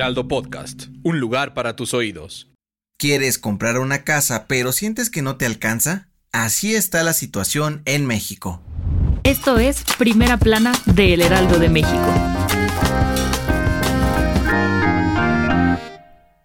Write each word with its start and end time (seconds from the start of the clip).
Heraldo 0.00 0.28
Podcast, 0.28 0.84
un 1.02 1.20
lugar 1.20 1.52
para 1.52 1.76
tus 1.76 1.92
oídos. 1.92 2.50
¿Quieres 2.96 3.38
comprar 3.38 3.78
una 3.78 4.02
casa 4.02 4.46
pero 4.48 4.72
sientes 4.72 5.10
que 5.10 5.20
no 5.20 5.36
te 5.36 5.44
alcanza? 5.44 6.08
Así 6.32 6.74
está 6.74 7.02
la 7.02 7.12
situación 7.12 7.82
en 7.84 8.06
México. 8.06 8.62
Esto 9.24 9.58
es 9.58 9.84
Primera 9.98 10.38
Plana 10.38 10.72
de 10.86 11.12
El 11.12 11.20
Heraldo 11.20 11.58
de 11.58 11.68
México. 11.68 12.14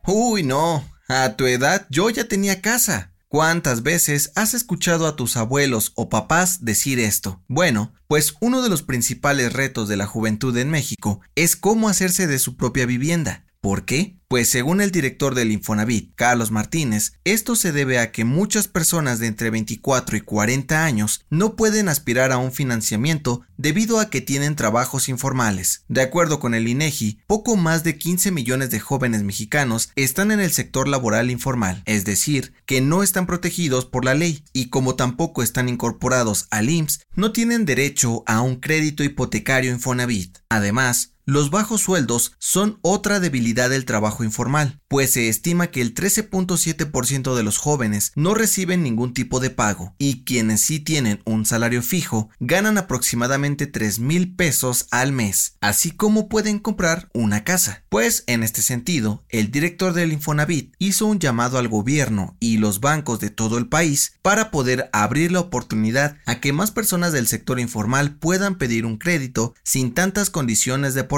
Uy, 0.05 0.43
no, 0.43 0.83
a 1.07 1.37
tu 1.37 1.45
edad 1.45 1.87
yo 1.89 2.09
ya 2.09 2.27
tenía 2.27 2.61
casa. 2.61 3.13
¿Cuántas 3.29 3.83
veces 3.83 4.33
has 4.35 4.53
escuchado 4.53 5.07
a 5.07 5.15
tus 5.15 5.37
abuelos 5.37 5.93
o 5.95 6.09
papás 6.09 6.65
decir 6.65 6.99
esto? 6.99 7.41
Bueno, 7.47 7.93
pues 8.07 8.35
uno 8.41 8.61
de 8.61 8.69
los 8.69 8.83
principales 8.83 9.53
retos 9.53 9.87
de 9.87 9.95
la 9.95 10.07
juventud 10.07 10.55
en 10.57 10.69
México 10.69 11.21
es 11.35 11.55
cómo 11.55 11.87
hacerse 11.87 12.27
de 12.27 12.37
su 12.37 12.57
propia 12.57 12.85
vivienda. 12.85 13.44
¿Por 13.65 13.83
qué? 13.83 14.19
Pues 14.27 14.47
según 14.47 14.79
el 14.79 14.91
director 14.91 15.33
del 15.33 15.51
Infonavit, 15.51 16.13
Carlos 16.13 16.51
Martínez, 16.51 17.13
esto 17.23 17.55
se 17.55 17.71
debe 17.71 17.97
a 17.97 18.11
que 18.11 18.23
muchas 18.23 18.67
personas 18.67 19.17
de 19.17 19.25
entre 19.25 19.49
24 19.49 20.17
y 20.17 20.21
40 20.21 20.85
años 20.85 21.25
no 21.31 21.55
pueden 21.55 21.89
aspirar 21.89 22.31
a 22.31 22.37
un 22.37 22.51
financiamiento 22.51 23.41
debido 23.57 23.99
a 23.99 24.11
que 24.11 24.21
tienen 24.21 24.55
trabajos 24.55 25.09
informales. 25.09 25.83
De 25.87 26.03
acuerdo 26.03 26.39
con 26.39 26.53
el 26.53 26.67
INEGI, 26.67 27.21
poco 27.25 27.55
más 27.55 27.83
de 27.83 27.97
15 27.97 28.29
millones 28.29 28.69
de 28.69 28.79
jóvenes 28.79 29.23
mexicanos 29.23 29.89
están 29.95 30.29
en 30.29 30.41
el 30.41 30.51
sector 30.51 30.87
laboral 30.87 31.31
informal, 31.31 31.81
es 31.87 32.05
decir, 32.05 32.53
que 32.67 32.81
no 32.81 33.01
están 33.01 33.25
protegidos 33.25 33.85
por 33.85 34.05
la 34.05 34.13
ley 34.13 34.43
y 34.53 34.69
como 34.69 34.93
tampoco 34.93 35.41
están 35.41 35.69
incorporados 35.69 36.45
al 36.51 36.69
IMSS, 36.69 36.99
no 37.15 37.31
tienen 37.31 37.65
derecho 37.65 38.23
a 38.27 38.41
un 38.41 38.57
crédito 38.57 39.03
hipotecario 39.03 39.71
Infonavit. 39.71 40.37
Además, 40.49 41.14
los 41.27 41.49
bajos 41.49 41.81
sueldos 41.81 42.33
son 42.37 42.77
otra 42.83 43.19
debilidad 43.19 43.71
del 43.71 43.85
trabajo 43.85 44.23
informal, 44.23 44.79
pues 44.87 45.11
se 45.11 45.27
estima 45.27 45.67
que 45.67 45.81
el 45.81 45.95
13.7% 45.95 47.35
de 47.35 47.41
los 47.41 47.57
jóvenes 47.57 48.11
no 48.15 48.35
reciben 48.35 48.83
ningún 48.83 49.11
tipo 49.15 49.39
de 49.39 49.49
pago 49.49 49.95
y 49.97 50.23
quienes 50.23 50.61
sí 50.61 50.79
tienen 50.79 51.23
un 51.25 51.47
salario 51.47 51.81
fijo 51.81 52.29
ganan 52.39 52.77
aproximadamente 52.77 53.65
3 53.65 53.97
mil 53.99 54.35
pesos 54.35 54.87
al 54.91 55.13
mes, 55.13 55.57
así 55.61 55.89
como 55.89 56.29
pueden 56.29 56.59
comprar 56.59 57.09
una 57.11 57.43
casa. 57.43 57.83
Pues 57.89 58.23
en 58.27 58.43
este 58.43 58.61
sentido, 58.61 59.23
el 59.29 59.49
director 59.49 59.93
del 59.93 60.13
Infonavit 60.13 60.75
hizo 60.77 61.07
un 61.07 61.17
llamado 61.17 61.57
al 61.57 61.69
gobierno 61.69 62.37
y 62.39 62.57
los 62.57 62.81
bancos 62.81 63.19
de 63.19 63.31
todo 63.31 63.57
el 63.57 63.67
país 63.67 64.19
para 64.21 64.51
poder 64.51 64.91
abrir 64.93 65.31
la 65.31 65.39
oportunidad 65.39 66.17
a 66.27 66.39
que 66.39 66.53
más 66.53 66.69
personas 66.69 67.13
del 67.13 67.25
sector 67.25 67.59
informal 67.59 68.15
puedan 68.17 68.59
pedir 68.59 68.85
un 68.85 68.97
crédito 68.97 69.55
sin 69.63 69.95
tantas 69.95 70.29
condiciones 70.29 70.93
de 70.93 71.03
por 71.03 71.14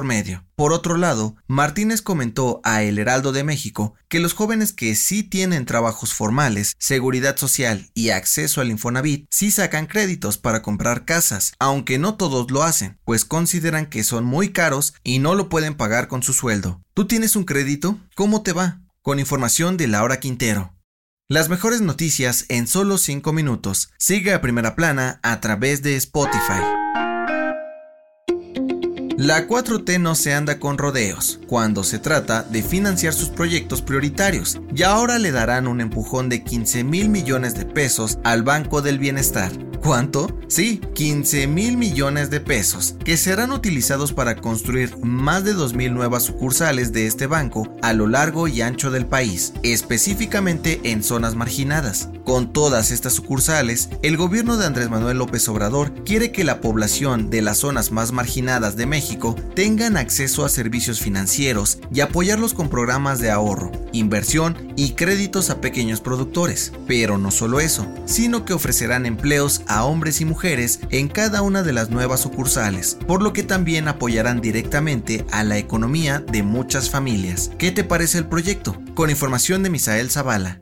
Por 0.56 0.73
otro 0.73 0.98
lado, 0.98 1.36
Martínez 1.48 2.02
comentó 2.02 2.62
a 2.64 2.84
El 2.84 3.00
Heraldo 3.00 3.31
de 3.31 3.44
México 3.44 3.95
que 4.08 4.20
los 4.20 4.34
jóvenes 4.34 4.73
que 4.73 4.95
sí 4.95 5.23
tienen 5.23 5.66
trabajos 5.66 6.14
formales, 6.14 6.76
seguridad 6.80 7.38
social 7.38 7.89
y 7.94 8.10
acceso 8.10 8.61
al 8.61 8.70
Infonavit 8.70 9.27
sí 9.30 9.52
sacan 9.52 9.88
créditos 9.88 10.38
para 10.38 10.61
comprar 10.61 11.05
casas, 11.05 11.54
aunque 11.60 11.99
no 11.99 12.16
todos 12.16 12.52
lo 12.52 12.64
hacen, 12.64 12.99
pues 13.05 13.26
consideran 13.26 13.86
que 13.86 14.04
son 14.04 14.26
muy 14.26 14.52
caros 14.52 14.94
y 15.04 15.20
no 15.20 15.36
lo 15.36 15.49
pueden 15.49 15.76
pagar 15.76 16.08
con 16.08 16.23
su 16.23 16.33
sueldo. 16.33 16.82
¿Tú 16.94 17.05
tienes 17.08 17.36
un 17.36 17.44
crédito? 17.44 18.00
¿Cómo 18.16 18.44
te 18.44 18.54
va? 18.54 18.82
Con 19.02 19.20
información 19.20 19.77
de 19.77 19.88
Laura 19.88 20.20
Quintero. 20.20 20.73
Las 21.30 21.50
mejores 21.50 21.82
noticias 21.82 22.45
en 22.48 22.67
solo 22.67 22.98
5 22.98 23.33
minutos. 23.33 23.89
Sigue 23.98 24.33
a 24.33 24.42
primera 24.42 24.76
plana 24.76 25.20
a 25.23 25.42
través 25.42 25.82
de 25.82 25.98
Spotify. 25.98 26.64
La 29.17 29.48
4T 29.48 30.00
no 30.00 30.14
se 30.14 30.36
anda 30.36 30.60
con 30.60 30.78
rodeos 30.78 31.39
cuando 31.48 31.83
se 31.83 31.98
trata 31.98 32.44
de 32.44 32.61
financiar 32.61 33.14
sus 33.14 33.30
proyectos 33.30 33.82
prioritarios 33.82 34.61
y 34.76 34.83
ahora 34.83 35.17
le 35.17 35.32
darán 35.32 35.66
un 35.66 35.82
empujón 35.82 36.30
de 36.30 36.44
15 36.44 36.83
mil 36.83 37.10
millones 37.10 37.56
de 37.56 37.66
pesos 37.66 38.20
al 38.23 38.44
Banco 38.44 38.83
del 38.83 39.00
Bienestar. 39.00 39.52
¿Cuánto? 39.82 40.38
Sí, 40.48 40.82
15 40.94 41.48
mil 41.48 41.77
millones 41.77 42.30
de 42.30 42.42
pesos, 42.42 42.95
que 43.04 43.17
serán 43.17 43.52
utilizados 43.52 44.14
para 44.14 44.36
construir 44.36 44.95
más 45.00 45.44
de 45.44 45.56
2.000 45.56 45.94
nuevas 45.94 46.23
sucursales 46.23 46.94
de 46.94 47.08
este 47.08 47.26
banco 47.26 47.76
a 47.82 47.94
lo 47.94 48.06
largo 48.06 48.48
y 48.48 48.61
ancho 48.61 48.92
del 48.92 49.08
país, 49.08 49.54
específicamente 49.64 50.80
en 50.83 51.04
zonas 51.04 51.33
marginadas. 51.33 52.10
Con 52.27 52.52
todas 52.52 52.92
estas 52.92 53.14
sucursales, 53.14 53.88
el 54.02 54.17
gobierno 54.17 54.58
de 54.58 54.65
Andrés 54.65 54.89
Manuel 54.89 55.17
López 55.17 55.48
Obrador 55.48 56.04
quiere 56.04 56.33
que 56.33 56.43
la 56.43 56.60
población 56.60 57.30
de 57.30 57.42
las 57.42 57.60
zonas 57.60 57.93
más 57.93 58.11
marginadas 58.11 58.76
de 58.76 58.86
México 58.86 59.33
tengan 59.55 59.95
acceso 59.95 60.43
a 60.43 60.49
servicios 60.49 60.99
financieros 60.99 61.80
y 61.89 62.02
apoyarlos 62.02 62.54
con 62.54 62.67
programas 62.67 63.20
de 63.20 63.32
ahorro, 63.32 63.71
inversión 63.93 64.73
y 64.76 64.89
créditos 64.89 65.49
a 65.49 65.61
pequeños 65.61 66.02
productores. 66.02 66.73
Pero 66.86 67.17
no 67.17 67.32
solo 67.32 67.61
eso, 67.61 67.88
sino 68.04 68.44
que 68.44 68.52
ofrecerán 68.52 69.05
empleos 69.05 69.61
a 69.65 69.86
hombres 69.86 70.20
y 70.20 70.26
mujeres 70.26 70.82
en 70.89 71.08
cada 71.08 71.42
una 71.42 71.64
de 71.64 71.71
las 71.71 71.92
nuevas 71.92 72.20
sucursales, 72.20 72.98
por 73.08 73.23
lo 73.23 73.32
que 73.32 73.44
también 73.44 73.88
apoyarán 73.88 74.42
directamente 74.42 75.26
a 75.32 75.45
la 75.45 75.59
economía 75.59 76.20
de 76.20 76.44
muchas 76.44 76.89
familias. 76.89 77.52
¿Qué 77.58 77.71
te 77.71 77.86
parece 77.86 78.17
el 78.17 78.27
proyecto? 78.27 78.77
Con 78.95 79.09
información 79.09 79.64
de 79.64 79.70
Misael 79.70 80.11
Zavala. 80.11 80.59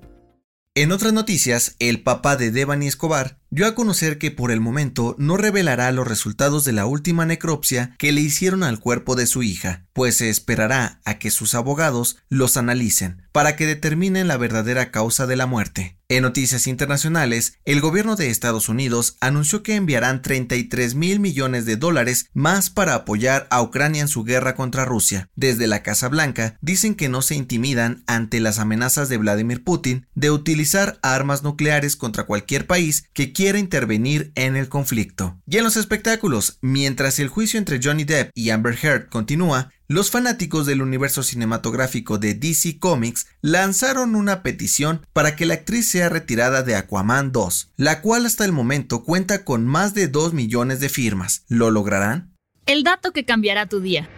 En 0.77 0.91
otras 0.91 1.13
noticias, 1.13 1.77
el 1.79 2.03
papá 2.03 2.35
de 2.35 2.51
Devani 2.51 2.85
Escobar 2.85 3.39
dio 3.49 3.65
a 3.65 3.75
conocer 3.75 4.17
que 4.17 4.29
por 4.29 4.51
el 4.51 4.59
momento 4.59 5.15
no 5.17 5.37
revelará 5.37 5.89
los 5.93 6.05
resultados 6.05 6.65
de 6.65 6.73
la 6.73 6.85
última 6.85 7.25
necropsia 7.25 7.95
que 7.97 8.11
le 8.11 8.19
hicieron 8.19 8.61
al 8.61 8.81
cuerpo 8.81 9.15
de 9.15 9.25
su 9.25 9.41
hija, 9.41 9.85
pues 9.93 10.17
se 10.17 10.29
esperará 10.29 10.99
a 11.05 11.17
que 11.17 11.31
sus 11.31 11.55
abogados 11.55 12.17
los 12.27 12.57
analicen 12.57 13.24
para 13.35 13.57
que 13.57 13.65
determinen 13.65 14.29
la 14.29 14.37
verdadera 14.37 14.91
causa 14.91 15.27
de 15.27 15.35
la 15.35 15.45
muerte. 15.45 15.97
En 16.07 16.21
noticias 16.21 16.67
internacionales, 16.67 17.57
el 17.65 17.81
gobierno 17.81 18.15
de 18.15 18.29
Estados 18.29 18.69
Unidos 18.69 19.17
anunció 19.19 19.61
que 19.61 19.75
enviarán 19.75 20.21
33 20.21 20.95
mil 20.95 21.19
millones 21.19 21.65
de 21.65 21.75
dólares 21.75 22.29
más 22.33 22.69
para 22.69 22.93
apoyar 22.93 23.47
a 23.49 23.61
Ucrania 23.61 24.03
en 24.03 24.07
su 24.07 24.23
guerra 24.23 24.55
contra 24.55 24.85
Rusia. 24.85 25.29
Desde 25.35 25.67
la 25.67 25.83
Casa 25.83 26.07
Blanca 26.07 26.57
dicen 26.61 26.93
que 26.93 27.09
no 27.09 27.23
se 27.23 27.35
intimidan 27.35 28.03
ante 28.07 28.39
las 28.39 28.59
amenazas 28.59 29.09
de 29.09 29.17
Vladimir 29.17 29.63
Putin 29.63 30.07
de 30.13 30.31
utilizar 30.31 30.99
armas 31.01 31.43
nucleares 31.43 31.97
contra 31.97 32.25
cualquier 32.25 32.67
país 32.67 33.09
que 33.13 33.33
quiera 33.33 33.57
intervenir 33.57 34.31
en 34.35 34.55
el 34.55 34.69
conflicto. 34.69 35.41
Y 35.47 35.57
en 35.57 35.63
los 35.63 35.75
espectáculos, 35.75 36.59
mientras 36.61 37.19
el 37.19 37.29
juicio 37.29 37.57
entre 37.57 37.81
Johnny 37.83 38.05
Depp 38.05 38.29
y 38.33 38.51
Amber 38.51 38.77
Heard 38.81 39.09
continúa, 39.09 39.71
los 39.87 40.11
fanáticos 40.11 40.65
del 40.65 40.81
universo 40.81 41.21
cinematográfico 41.21 42.17
de 42.17 42.33
DC 42.33 42.79
Comics 42.79 43.27
lanzaron 43.41 44.15
una 44.15 44.41
petición 44.41 45.05
para 45.13 45.35
que 45.35 45.45
la 45.45 45.55
actriz 45.55 45.89
sea 45.89 46.09
retirada 46.09 46.63
de 46.63 46.75
Aquaman 46.75 47.31
2, 47.31 47.73
la 47.77 48.01
cual 48.01 48.25
hasta 48.25 48.45
el 48.45 48.51
momento 48.51 49.03
cuenta 49.03 49.43
con 49.43 49.65
más 49.65 49.93
de 49.93 50.07
2 50.07 50.33
millones 50.33 50.79
de 50.79 50.89
firmas. 50.89 51.45
¿Lo 51.47 51.69
lograrán? 51.69 52.35
El 52.65 52.83
dato 52.83 53.11
que 53.11 53.25
cambiará 53.25 53.67
tu 53.67 53.79
día. 53.79 54.09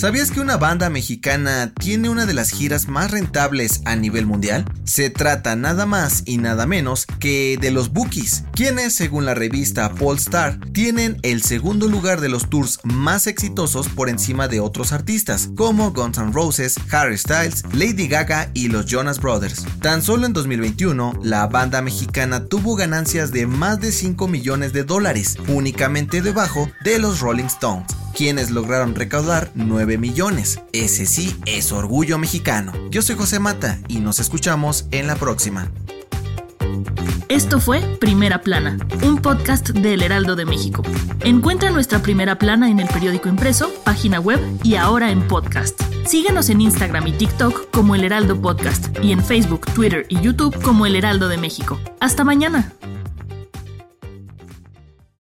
¿Sabías 0.00 0.30
que 0.30 0.40
una 0.40 0.56
banda 0.56 0.88
mexicana 0.88 1.74
tiene 1.78 2.08
una 2.08 2.24
de 2.24 2.32
las 2.32 2.52
giras 2.52 2.88
más 2.88 3.10
rentables 3.10 3.82
a 3.84 3.96
nivel 3.96 4.24
mundial? 4.24 4.64
Se 4.84 5.10
trata 5.10 5.56
nada 5.56 5.84
más 5.84 6.22
y 6.24 6.38
nada 6.38 6.64
menos 6.64 7.04
que 7.04 7.58
de 7.60 7.70
los 7.70 7.92
Bookies, 7.92 8.44
quienes 8.54 8.94
según 8.94 9.26
la 9.26 9.34
revista 9.34 9.94
Polestar 9.94 10.58
tienen 10.72 11.18
el 11.20 11.42
segundo 11.42 11.86
lugar 11.86 12.22
de 12.22 12.30
los 12.30 12.48
tours 12.48 12.80
más 12.82 13.26
exitosos 13.26 13.90
por 13.90 14.08
encima 14.08 14.48
de 14.48 14.60
otros 14.60 14.92
artistas, 14.92 15.50
como 15.54 15.92
Guns 15.92 16.16
N' 16.16 16.32
Roses, 16.32 16.76
Harry 16.90 17.18
Styles, 17.18 17.62
Lady 17.74 18.08
Gaga 18.08 18.50
y 18.54 18.68
los 18.68 18.86
Jonas 18.86 19.20
Brothers. 19.20 19.66
Tan 19.82 20.00
solo 20.00 20.24
en 20.24 20.32
2021, 20.32 21.20
la 21.22 21.46
banda 21.46 21.82
mexicana 21.82 22.46
tuvo 22.46 22.74
ganancias 22.74 23.32
de 23.32 23.46
más 23.46 23.82
de 23.82 23.92
5 23.92 24.28
millones 24.28 24.72
de 24.72 24.82
dólares, 24.82 25.36
únicamente 25.48 26.22
debajo 26.22 26.70
de 26.84 26.98
los 26.98 27.20
Rolling 27.20 27.44
Stones 27.44 27.99
quienes 28.20 28.50
lograron 28.50 28.94
recaudar 28.94 29.50
9 29.54 29.96
millones. 29.96 30.60
Ese 30.74 31.06
sí 31.06 31.34
es 31.46 31.72
orgullo 31.72 32.18
mexicano. 32.18 32.70
Yo 32.90 33.00
soy 33.00 33.16
José 33.16 33.38
Mata 33.38 33.78
y 33.88 34.00
nos 34.00 34.18
escuchamos 34.18 34.84
en 34.90 35.06
la 35.06 35.16
próxima. 35.16 35.70
Esto 37.30 37.60
fue 37.60 37.80
Primera 37.98 38.42
Plana, 38.42 38.76
un 39.04 39.22
podcast 39.22 39.70
del 39.70 40.02
Heraldo 40.02 40.36
de 40.36 40.44
México. 40.44 40.82
Encuentra 41.20 41.70
nuestra 41.70 42.02
Primera 42.02 42.38
Plana 42.38 42.68
en 42.68 42.78
el 42.78 42.88
periódico 42.88 43.30
impreso, 43.30 43.72
página 43.84 44.20
web 44.20 44.38
y 44.62 44.74
ahora 44.74 45.10
en 45.10 45.26
podcast. 45.26 45.80
Síguenos 46.04 46.50
en 46.50 46.60
Instagram 46.60 47.06
y 47.06 47.12
TikTok 47.12 47.70
como 47.70 47.94
El 47.94 48.04
Heraldo 48.04 48.38
Podcast 48.38 48.88
y 49.02 49.12
en 49.12 49.24
Facebook, 49.24 49.64
Twitter 49.72 50.04
y 50.10 50.20
YouTube 50.20 50.60
como 50.60 50.84
El 50.84 50.94
Heraldo 50.94 51.28
de 51.28 51.38
México. 51.38 51.80
Hasta 52.00 52.22
mañana. 52.22 52.70